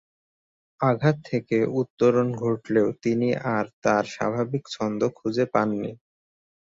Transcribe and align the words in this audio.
আঘাত 0.81 1.17
থেকে 1.25 1.57
উত্তরণ 1.81 2.27
ঘটলেও 2.43 2.87
তিনি 3.03 3.27
আর 3.51 3.65
তার 3.83 4.03
স্বাভাবিক 4.15 4.63
ছন্দ 4.67 5.01
খুঁজে 5.17 5.45
পাননি। 5.53 5.91